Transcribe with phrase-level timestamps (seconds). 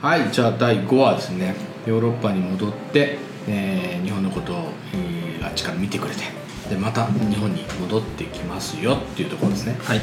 [0.00, 1.54] はいじゃあ第5話ですね。
[1.86, 6.22] ヨーロッパに戻って、えー日本のことを、えーあっちから見てくれて。
[6.70, 9.76] でまた日本に戻ってきますよっていうところですね。
[9.82, 10.00] はい、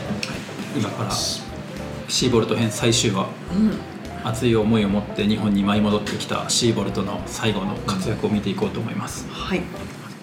[0.75, 3.27] 今からシーボルト編最終話、
[4.23, 9.61] 熱い思いを持って日本に舞い戻ってきたシーボルトの最後の活躍を見ていこうと思います、はい。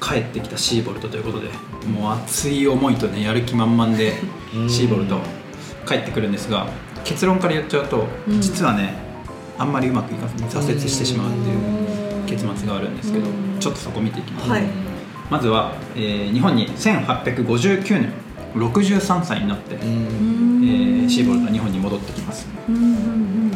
[0.01, 1.49] 帰ってきたシーボルトということで
[1.89, 4.13] もう熱い思いとねやる気満々で
[4.55, 4.71] うん。
[4.71, 5.19] シーボルト
[5.85, 6.69] 帰ってくるんですが
[7.03, 8.41] 結論から言っちゃうと、うん。
[8.41, 9.04] 実はね
[9.59, 11.59] あんまりうまくいかずに挫折してしまうっていう
[12.27, 13.61] 結末があるんですけど、うん。
[13.61, 14.63] ちょっとそこ見ていきます、はい。
[15.31, 18.13] まずは、えー日本に1859年
[18.55, 19.83] 63歳になって、うん。
[20.65, 22.47] えーシーボルトは日本に戻ってきます。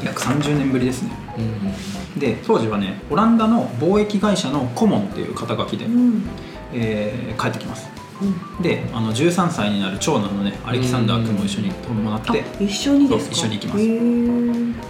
[0.04, 1.10] 約30年ぶりですね。
[1.38, 2.20] うん。
[2.20, 5.86] で当時はねオランダの貿易会社のコモンっていう肩書きで、
[6.74, 7.88] えー帰ってきます。
[8.20, 8.62] うん。
[8.62, 13.34] であの13歳になる長男のねアレキサンダー君も一緒に伴って、あ一緒にですか？
[13.36, 14.87] そう一緒に行きます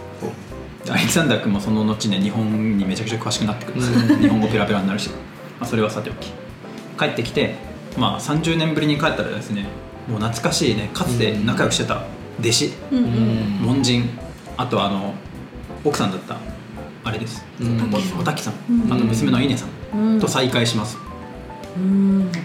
[0.91, 5.17] アレキサンダー君もその後ね日本にめちゃくちゃ詳しくなってくるんです日本語ペラペラになるし、ま
[5.61, 6.33] あ、それはさておき。
[6.99, 7.55] 帰ってきて、
[7.97, 9.67] まあ、30年ぶりに帰ったらですね
[10.09, 10.91] もう懐かしいね。
[10.93, 12.05] かつて仲良くしてた
[12.41, 13.07] 弟子、うんううん。
[13.07, 14.09] ん門人。
[14.57, 15.15] あとあの
[15.85, 16.37] 奥さんだった
[17.05, 17.45] あれです。
[17.61, 17.95] うん。
[18.19, 18.93] おたきさん、うん。
[18.93, 20.21] あと娘の稲さんうん。
[20.21, 20.97] と再会します。
[21.01, 21.08] うん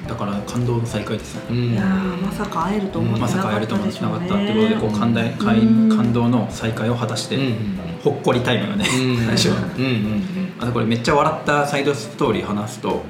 [0.08, 1.48] だから感動の再会ですよね。
[1.50, 1.74] うん。
[1.74, 7.78] いやーまさか会えると思ってまさか会えなかったると思ってなかったってことでこう感動感うん感動の再会を果たして、うん。
[8.04, 9.18] ほっこりタイムがね、うん。
[9.26, 9.56] 最初は。
[9.78, 10.24] うんうん
[10.60, 13.04] あとこれめっちゃ笑ったサイドストーリー話すと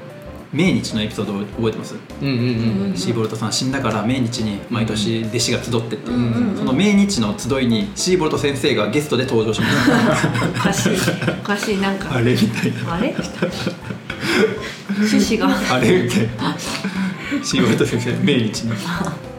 [0.52, 6.12] 命日のエピソード覚えてます、うんうんうんうんシーボルトさん死んだから命日に毎年弟子が集ってってう。
[6.12, 10.92] んうんその命日の集いにシーボルト先生がゲストで登場しましたおかしい。
[11.40, 11.80] おかしい。
[11.80, 12.14] なんか。
[12.14, 12.94] あれみたいな。
[12.94, 13.14] あれ？
[14.96, 15.48] 趣旨が。
[15.74, 16.56] あれみたいな。
[17.42, 18.72] シーボルト先生命日に。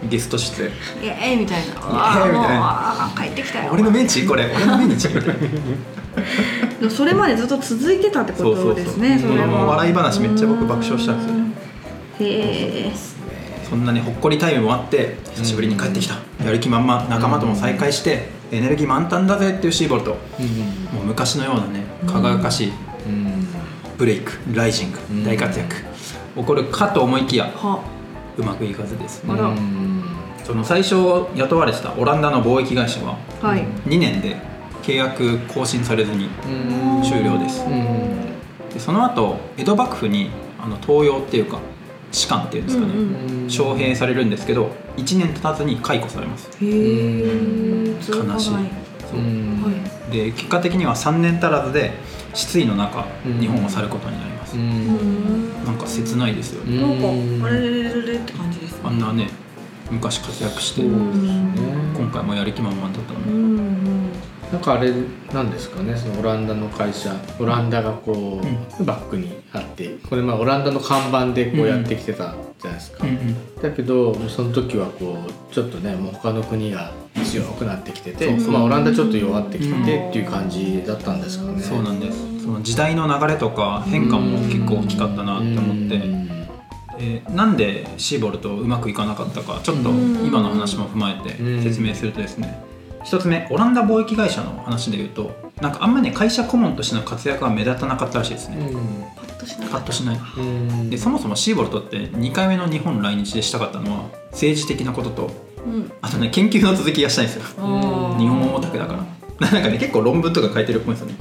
[0.09, 0.69] ゲスト出演
[1.03, 1.73] イエーイみたいな。
[1.77, 2.59] あーもうみたいな。
[2.61, 3.71] あー帰ってきたよ。
[3.73, 4.45] 俺の命日これ。
[4.55, 5.35] 俺の命日みたい
[6.81, 9.37] なそれまでずっと続いてたってことですねそうそうそう。
[9.37, 9.49] れは。
[9.49, 11.39] この笑い話めっちゃ僕爆笑したんですよね。
[12.19, 12.25] うん。
[12.25, 12.29] へ
[12.87, 12.91] え
[13.69, 17.05] そんなねほっこりタイムもあって久しぶりに帰ってきた、やる気満々。
[17.09, 20.11] 仲間とも再会して、エネルギー満タンだぜっていうシーボルト。
[20.93, 22.75] もう昔のようなね輝かしいうん
[23.97, 25.23] ブレイクライジングうん。
[25.23, 25.75] 大活躍。
[26.35, 27.83] 起こるかと思いきやは。
[28.37, 29.33] うまくいかずですね。
[29.33, 29.43] あら。
[29.47, 30.03] うん。
[30.43, 30.95] その最初
[31.35, 33.65] 雇われてたオランダの貿易会社ははい。
[33.87, 34.35] 2年で
[34.83, 37.03] 契約更新されずにうん。
[37.03, 37.63] 終了です。
[37.63, 38.69] うん。
[38.69, 40.29] でその後江戸幕府に
[40.59, 41.59] あの登用っていうか
[42.11, 42.93] 士官っていうんですかね、
[43.47, 46.49] 招聘されるんですけど1年経たずに解雇されます。
[46.61, 48.53] へえ悲しい。
[48.53, 49.17] う。
[49.17, 51.91] んはいで結果的には3年足らずで
[52.33, 53.39] 失意の中、うん。
[53.39, 55.63] 日本を去ることになります、うん。
[55.63, 59.29] なんか切ないですよね、なんかあれれれれれって感じですあんなね
[59.89, 61.93] 昔活躍して、うん。
[61.95, 64.11] 今回もやる気満々だったのに、うんうん。
[64.51, 64.93] なんかあれ
[65.33, 68.41] なんですかねそのオランダの会社オランダがこ
[68.79, 73.05] う、バックにあってこれまあオランダの看板でこうやってきてたじゃないですか、
[73.61, 76.91] だけどその時はこうちょっとねもう他の国が
[77.41, 78.51] 強くなってきててそうそう。
[78.51, 81.61] まあ、オランダちょっと弱ってきててっていう感じだったんですかね。
[81.61, 82.43] そうなんです。
[82.43, 85.95] その時代の流れとか変化も結構大きかったなって思って、
[86.99, 92.63] えーなんでシーボルトうまくいかなかったかちょっと今の話も踏まえて説明するとですね。
[93.03, 95.31] 一つ目オランダ貿易会社の話でいうと
[95.61, 98.57] なんかあんまりね会社顧問としての活躍は目立たなかったらしいですね、
[99.15, 100.89] パッとしなパかったッとしないうん。
[100.89, 105.44] でそもそもシーボルトって2回目の日本来日でしたかったのは政治的なこととうん
[106.01, 107.43] あとね研究の続きがしたいんですよ。
[108.17, 109.05] 日本オタクだから。
[109.39, 111.15] なんかね結構論文とか書いてるっぽいんですよね。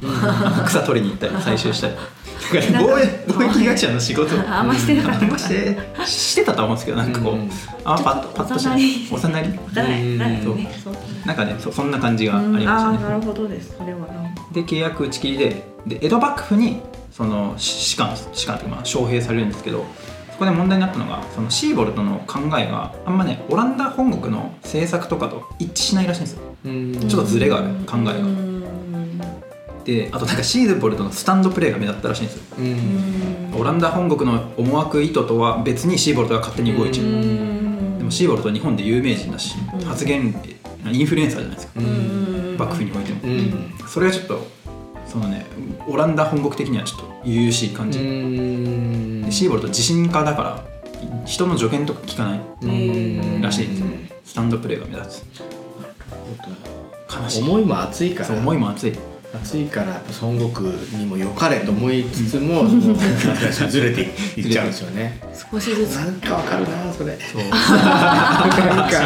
[0.66, 1.94] 草取りに行ったり採集したり。
[2.44, 4.36] だからね貿易会社の仕事？
[4.48, 7.50] あんましてなかったあんましてしてたと思うんですけどなんかこう、うん。
[7.84, 9.58] あんまパッとパッとしなりおざなりなん。
[9.58, 10.80] わかね。
[10.82, 10.94] そう。
[11.26, 12.76] なんかねそそんな感じがありましたね。
[12.76, 13.74] ああなるほどです。
[13.78, 14.00] それは。
[14.00, 14.06] な
[14.52, 15.74] で契約打ち切りで。
[15.86, 16.80] で江戸幕府に
[17.12, 19.84] その士官士官というかまあ招聘されるんですけど
[20.34, 26.42] そこで問題になったのがそのシーボルトの考えがあんまねオランダ本国の政策とかと一致しないらしいんですよ。
[26.64, 27.08] うん。
[27.08, 28.12] ちょっとズレがある考えが。
[28.14, 29.20] うん。
[29.84, 32.42] であとなんかシーボルトのスタンドプレーが目立ったらしいんですよ。
[32.58, 33.60] うん。
[33.60, 37.06] オランダ本国の思惑意図とは別にシーボルトが勝手に動いちゃう。
[37.06, 37.98] うん。
[37.98, 39.80] でもシーボルトは日本で有名人だしうん。
[39.84, 40.34] 発言
[40.90, 41.72] インフルエンサーじゃないですか。
[41.78, 42.56] うん。
[42.58, 43.20] 幕府においても。
[43.22, 43.74] うん。
[43.86, 44.44] それがちょっと
[45.06, 45.46] そのね
[45.86, 47.98] オランダ本国的にはちょっと悠々しい感じ。
[47.98, 49.22] うん。
[49.22, 50.64] でシーボルト自信家だから
[51.24, 53.40] 人の助言とか聞かないうん。
[53.40, 53.68] らしい。
[53.68, 55.24] ですねスタンドプレーが目立つ。
[57.14, 57.42] 悲しい。
[57.42, 58.26] 思いも熱いから。
[58.26, 58.98] そう思いも熱い
[59.42, 62.96] 暑いから孫悟空にも良かれと思いつつも、 もう
[63.68, 64.02] ずれて
[64.36, 65.20] いっちゃうんですよね。
[65.50, 65.96] 少しずつ。
[65.96, 67.18] なんかわかるなそれ。
[67.32, 69.00] そ うなんか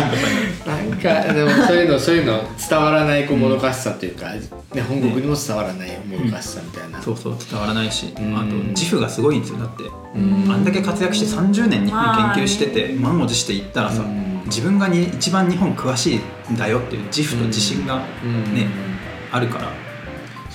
[0.66, 4.26] なんかでもそういうのそういうの伝わらないこうもどかしさというか、
[4.74, 7.00] ね本国にも伝わらないもどかしさみたいな。
[7.00, 8.36] そうそう伝わらないし、うん。
[8.36, 9.58] あと自負がすごいんですよ。
[9.58, 9.84] だって、
[10.18, 10.52] ん。
[10.52, 14.28] あんだけ活躍して30年日本研究してて満を持していったらさ、うん。
[14.46, 18.66] 自分がに一番日本詳しいんだよっていう自負と自信がね、
[19.30, 19.87] あるから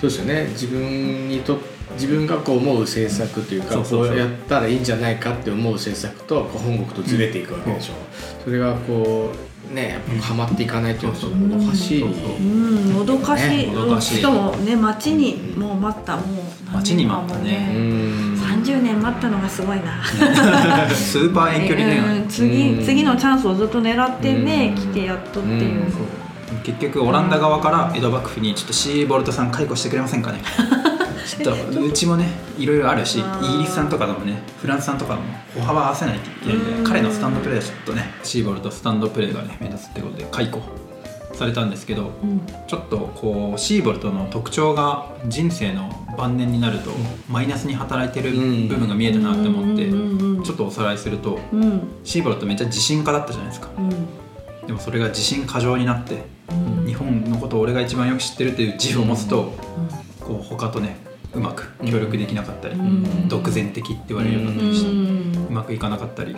[0.03, 0.47] そうですよね。
[0.49, 1.59] 自分にと
[1.93, 7.93] 自分がこう思う政策というかこうやったらいいんじゃないかって思う政策とこう本国とずれていくわけでしょ、
[8.43, 9.31] それがこ
[9.71, 12.93] うねやっぱはまっていかないというのはもどかしい、そうん。
[12.93, 14.15] もどかしい,、ねもどかしい。
[14.15, 16.17] しかもね待ちにもう待った。
[16.17, 16.25] もう
[16.65, 17.73] 何待ちに待ったね。
[17.73, 18.37] うん。
[18.41, 20.03] 30年待ったのがすごいな。
[20.93, 22.27] スーパー遠距離恋愛、うん。
[22.27, 22.83] 次うん。
[22.83, 24.81] 次のチャンスをずっと狙ってね、うん。
[24.81, 25.91] 来てやっとっていう、うん。
[25.91, 26.22] そう
[26.63, 30.41] 結局オランダ側から江戸幕府にちょっとシーボルトさん解雇してくれませんかね。
[31.25, 32.27] ちょっとうちもね
[32.57, 33.23] いろいろあるしイ
[33.53, 36.83] ギリスさんとかでもねフランスさんとかでも歩幅合わせないといけないんうん。
[36.83, 40.61] で彼のスタンドプレーはちょっとねシーボルトスタンドプレーがね目立つってことで解雇
[41.33, 42.41] されたんですけどうん。
[42.67, 46.91] ちょっとこうシーボルトの特徴が人生の晩年になると
[47.29, 48.67] マイナスに働いてるうん。
[48.67, 49.89] 部分が見えたなって思って
[50.45, 51.81] ちょっとおさらいするとうん。
[52.03, 53.69] シーボルトめっちゃ自信家だったじゃないですか。
[53.77, 54.22] うん
[54.67, 56.85] でもそれが自信過剰になってうん。
[56.85, 59.53] 日本のことを俺が一番よく知ってるっていう自負を持つと
[60.19, 60.97] こう他とね
[61.33, 63.27] うまく協力できなかったりうん。
[63.27, 64.89] 独善的って言われるようになったりして
[65.49, 66.35] うまくいかなかったり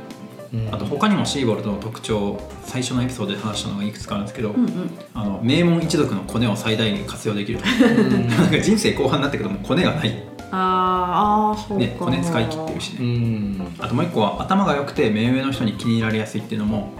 [0.53, 0.73] うん。
[0.73, 4.89] あと他にもシーボルトの特徴最初のエピソードで話したのがいくつかあるんですけど、うんうん。
[5.13, 13.75] あの名門一族のコネを最大限活用できるなんか人生後半になったけどもコネがない、あーあーそうか、ね、コネ使い切ってるしうね、ん。
[13.79, 16.93] あともう一個は頭が良くて目上の人に気に入られやすいっていうのも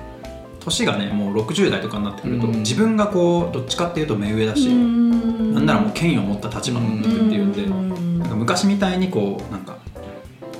[0.66, 2.54] 年がねもう60代とかになってくると、うん。
[2.60, 5.54] 自分がこうどっちかっていうと目上だし、うん。
[5.54, 8.20] なんならもう権威を持った立場になってくっていうんで、うん。
[8.20, 9.78] なんか昔みたいにこうなんか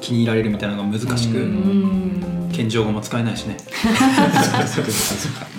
[0.02, 2.50] 気に入られるみたいなのが難しく、うん。
[2.54, 3.58] 謙譲語も使えないしね、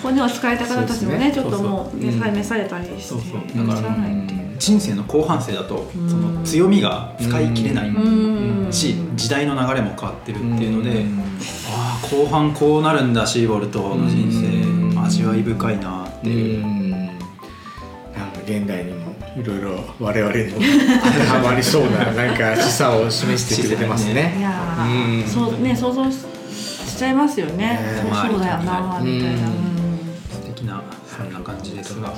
[0.03, 1.31] 骨を使いた方たちもね。
[1.31, 2.21] ちょっともうねそうそう。
[2.21, 3.03] 再明されたりして。
[3.03, 3.67] そうそう。
[3.67, 6.09] だだかららないっていう人生の後半生だとうん。
[6.09, 8.73] その強みが使い切れないうん。
[8.73, 11.19] し時代の流れも変わってるっていうので、うん。
[11.69, 14.95] ああ後半こうなるんだシーボルトの人うん。
[14.95, 16.91] 生味わい深いなっていう、うん。
[16.91, 20.67] なんか現代にもいろいろ我々にも当て
[21.27, 24.39] はまりそうななんか示唆を示してくれてますいね。
[24.41, 25.29] やーうん。
[25.29, 26.17] そうね想像し
[26.97, 27.57] しちゃいますよね。
[27.57, 27.81] ね。
[28.03, 29.49] そうそうだよなみたいな。
[30.31, 32.15] 素敵なそんな感じですが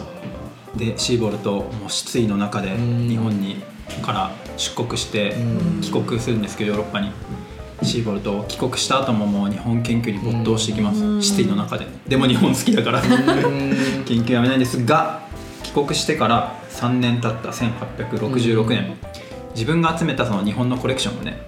[0.79, 3.09] でシーボルトも失意の中でうん。
[3.09, 3.63] 日本に
[4.03, 5.81] から出国してうん。
[5.81, 7.13] 帰国するんですけどヨーロッパに。
[7.83, 11.05] シーボルト帰国した後ももう日本研究に没頭していきます。
[11.05, 11.23] うん。
[11.23, 11.87] 失意の中で。
[12.09, 13.03] でも日本好きだから。
[13.03, 13.07] うん。
[14.07, 15.29] 研究やめないんですが
[15.63, 18.95] 帰国してから3年経った1866年、
[19.55, 21.39] 自分が集めたその日本のコレクションをね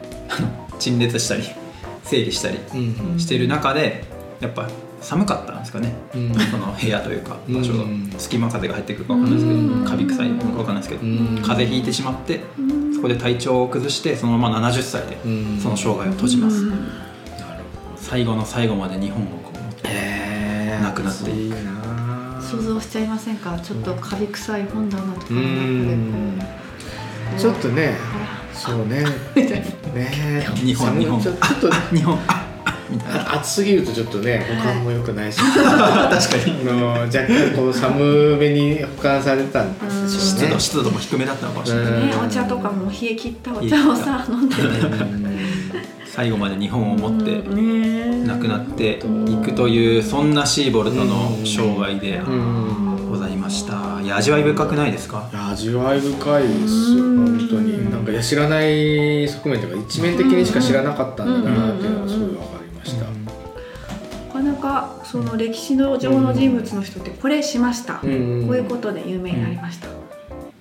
[0.78, 1.44] 陳列したり
[2.04, 3.18] 整理したりうん。
[3.18, 4.04] している中で
[4.40, 4.68] やっぱ
[5.00, 6.34] 寒かったんですかね、うん。
[6.34, 7.72] その部屋というか場所。
[7.76, 8.12] が、うん。
[8.18, 9.84] 隙間風が入ってくるか分かんないですけど、うん。
[9.84, 11.16] カビ臭いのか分かんないですけど、うん。
[11.42, 12.94] 風邪ひいてしまってうん。
[12.94, 15.58] そこで体調を崩してそのまま70歳でうん。
[15.60, 16.64] その生涯を閉じます、
[17.96, 21.56] 最後の最後まで日本をこうなくなっていく。
[22.40, 23.58] 想像しちゃいませんか？
[23.60, 26.40] ちょっとカビ臭い本棚とかうの中
[27.36, 27.96] でちょっとね。
[27.96, 29.04] あそうね。
[29.94, 31.20] ね日本日本。
[31.20, 32.18] ちょっとあ 日本
[32.90, 33.32] みたいな。
[33.32, 35.38] あ暑すぎるとちょっとね保管も良くないし。
[35.42, 36.68] 確かに。
[36.68, 40.08] あの若干こう寒めに保管されてたんですよね。
[40.08, 42.10] 湿度湿度も低めだったのかもしれない、うん。
[42.10, 44.56] ねお茶とかも冷え切ったお茶をさ飲んで
[46.06, 52.86] 最後まで日本を持ってね亡くなっていくというそんなシーボルトの生涯でうん。
[53.10, 54.00] ございました。
[54.04, 55.28] いや味わい深くないですか？
[55.32, 57.04] いや味わい深いですよ。
[57.04, 57.38] うん。
[57.38, 57.90] 本当に。
[57.90, 63.04] なんかいや知らない側面というか一面的にしか知らなかったんだなっていうのがすごい分かりました。
[63.04, 69.88] なかなかその歴史の上の人物の人ってこれしました、こういうことで有名になりました、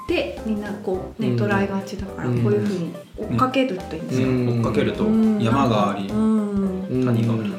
[0.08, 1.40] でみんなこうねうん。
[1.40, 2.44] 捉えがちだからうん。
[2.44, 4.58] こういうふうに追っかけるといいんですよ、うん。
[4.58, 6.88] 追っかけるとうん山がありうん。
[6.88, 7.06] うん。
[7.06, 7.54] 谷があり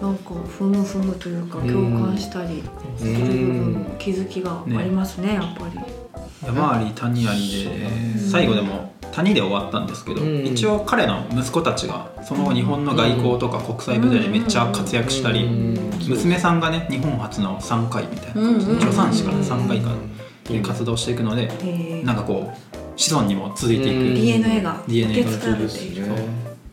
[0.00, 2.62] なんかふむふむというか共感したり
[2.96, 5.78] する部分も気づきがありますねやっぱり。
[6.42, 10.46] 山あり谷ありで最後でも谷で終わったんですけど、うん。
[10.46, 15.74] 一応彼の息子たちがその後日本の外交とか国際舞台でめっちゃ活躍したり、うん。
[16.08, 18.54] 娘さんがね日本初の3回みたいなうん。
[18.54, 19.90] うん助産師から3回か
[20.44, 24.14] で活動していくのでへーなんかこう子孫にも続いていく、うん。
[24.14, 26.06] DNA が DNA 受け継がれている。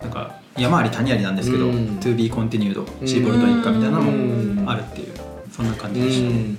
[0.01, 1.99] なんか山あり谷ありなんですけど、うん。
[1.99, 5.13] To be continued シーボルト一家みたいなのもあるっていう
[5.51, 6.57] そんな感じでした、うん。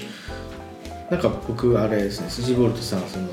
[1.11, 3.29] なんか僕あれですねスジボルトさんその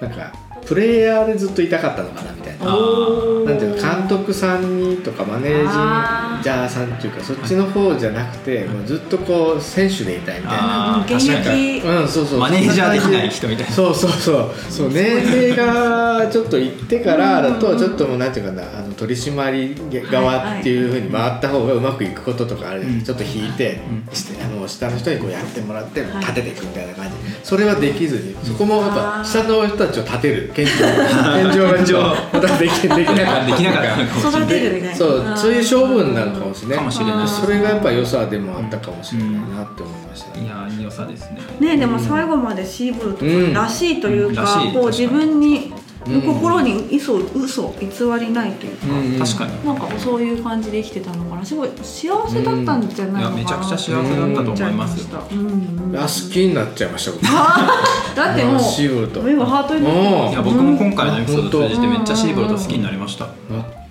[0.00, 0.32] なんか
[0.66, 2.64] プレイヤーでずっといたかったのかなみたいな。
[2.64, 11.04] なんていうの監督さんにとかマネージャーさんっていうかそっちの方じゃなくてもうずっとこう選手でいたいみたいな。
[11.06, 11.86] 現役。
[11.86, 12.38] うんそうそう。
[12.38, 13.72] マネージャーできない人みたいな。
[13.72, 14.54] そうそうそう。
[14.70, 23.80] そう年齢がちょっといってからだとちょっともうなんていうかなあの取締り側っていうふうに回った方がうまくいくこととかあるじゃないですかちょっと引いて
[24.12, 27.14] してあの下の人にこうやってもらって立てていくみたいな感じ。
[27.42, 34.42] それはできずにそこもやっぱ下の人たちを立てる健常健常がまたできできなかったできなかったのかもしれない。
[34.42, 36.78] 育てるみたいなそうそういう勝負になるかもしれない。
[36.78, 40.38] かもしれないそれがやっぱ良さでもあったかもしれないなって思いました。
[40.38, 41.40] ねいや良さですね。
[41.60, 43.52] ねでも最後までシーボルトうん。
[43.52, 44.00] らしい。
[44.00, 45.72] というか、こう自分に
[46.06, 46.22] うん。
[46.22, 47.88] 心に嘘嘘偽
[48.20, 49.18] りないというか、うん。
[49.18, 49.64] 確かに。
[49.64, 53.36] なんかそういう感じで生きてたのかなすごい幸せだったんじゃないのかな、うん。
[53.36, 55.22] いやめちゃくちゃ幸せだったと思いますよ。
[55.30, 55.96] うんうんうん。
[55.96, 57.22] あ好きになっちゃいました僕。
[58.16, 59.20] だってもうシーボルト。
[59.22, 59.84] 目がハートに。
[59.84, 60.30] なってうん。
[60.30, 63.24] いや僕も今回のエピソードうん通じてめっちゃシーボルト好きになりました。
[63.24, 63.34] なっ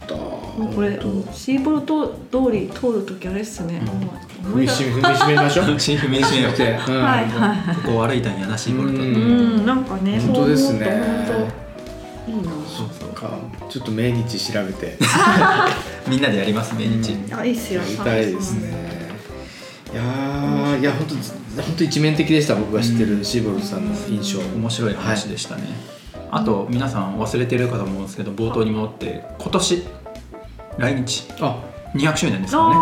[0.08, 0.16] た。
[0.16, 3.82] もうこれ本シーボルト通り通る時あれっすね、
[4.44, 5.80] 当踏みしめ踏みしめましょう。
[5.80, 7.02] シーフメイシメよこうん。
[7.04, 9.02] はいはいこ歩いたんやなシーボルト。
[9.02, 9.64] ううん。
[9.64, 11.34] んなんかね本当ですねそう思うと。
[11.34, 11.52] 本
[12.28, 12.44] 当いいな。
[12.68, 13.10] そうそう。
[13.10, 13.30] か
[13.70, 14.98] ちょっと命日調べて
[16.08, 17.34] みんなでやります命日。
[17.34, 17.82] あいいっすよ。
[17.82, 18.70] やりたいですね。
[19.94, 21.16] いやーいや本当
[21.62, 24.40] 本当一面的でした僕が知ってるシーボルトさんの印象。
[24.40, 25.64] 面白い話でしたね、
[26.32, 29.84] あと皆さん忘れてるかと思うんですけど冒頭に戻って今年
[30.78, 31.28] 来日。
[31.40, 31.64] あ。
[31.94, 32.76] 200周年ですからね。
[32.76, 32.80] あ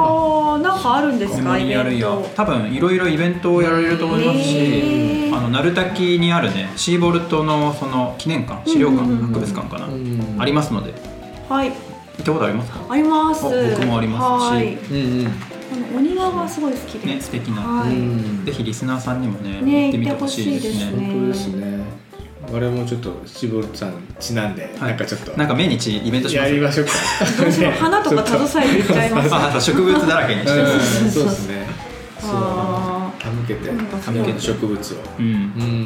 [0.57, 1.89] ーなんかあるんですかイベント。
[1.89, 9.27] ー多分いろいろイベントをやられると思いますし、あの鳴滝にあるねシーボルトのその記念館資料館、うんうんうん。
[9.27, 10.37] 博物館かな、うん。
[10.39, 10.93] ありますので。
[11.49, 11.73] はい
[12.17, 12.79] 行ったことありますか？
[12.89, 13.45] あります。
[13.45, 14.51] あ僕もありますし。
[14.51, 14.75] はい。
[14.75, 15.27] うんうん。
[15.27, 17.85] あのお庭がすごい好きで、ね素敵な、
[18.45, 21.07] ぜひリスナーさんにもねね行ってみてほしいですね。
[21.07, 22.01] 本当ですね。
[22.51, 24.89] 我々もちょっとシーボルトさんちなんで、はい。
[24.89, 25.31] なんかちょっと。
[25.37, 26.49] なんか命日イベントします？
[26.49, 26.91] やりましょうか。
[27.41, 29.31] どうしよう花とか携えていっちゃいます。
[29.33, 30.51] ああと植物だらけにして。
[30.51, 30.65] うん
[31.05, 31.67] るそうですね。
[32.19, 33.69] そうあ手向けて。
[33.69, 34.41] 手向けて。
[34.41, 34.97] 植物を。
[35.17, 35.29] うん、う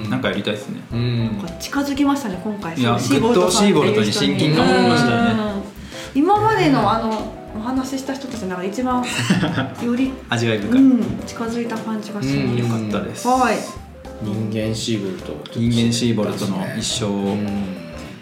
[0.07, 0.09] ん。
[0.09, 0.81] なんかやりたいですね。
[0.91, 0.99] うん。
[0.99, 2.75] ーなんか近づきましたね今回。
[2.75, 5.31] いやシーボルトさんっていう人グッドシーボルトに親近感を持ちましたよね。
[5.31, 5.33] う
[5.71, 5.74] ん
[6.15, 9.03] 今までのあのお話しした人たちの中で一番
[9.83, 13.57] より、味わい深い、うん、近づいた感じがしうんよまかったです、す、はい。
[14.21, 15.59] 人間シーボルト。
[15.59, 17.47] 人間シーボルトの一生をうん。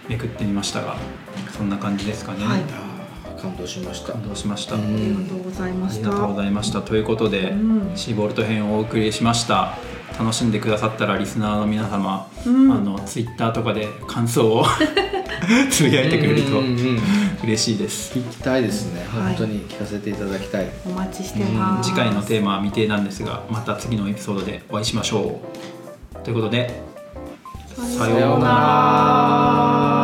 [0.09, 0.97] めくってみましたが
[1.57, 2.62] そんな感じですかね、はい。
[3.41, 4.13] 感動しました。
[4.13, 6.07] 感動しました、うありがんとうございまあした。
[6.09, 6.81] りがとうございました。
[6.81, 7.91] ということで、うん。
[7.95, 9.77] シーボルト編をお送りしました。
[10.19, 12.71] 楽しんでくださったらリスナーの皆様、うん。
[12.71, 14.65] あのツイッターとかで感想を
[15.71, 17.00] つぶやいてくれるとうんうんうん
[17.43, 19.35] 嬉しいです、聞きたいですね、はい。
[19.35, 20.69] 本当に聞かせていただきたい。
[20.85, 21.89] お待ちしてます。
[21.89, 25.41] 次回のテーマは未定なんですがまた次のエピソードでお会いしましょ
[26.13, 26.19] う。
[26.23, 26.81] ということで
[27.75, 30.02] さようなさようなら